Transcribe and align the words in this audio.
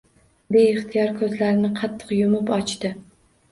Beixtiyor 0.55 1.11
ko‘zlarini 1.19 1.71
qattiq 1.83 2.17
yumib 2.19 2.53
ochdi. 2.61 2.95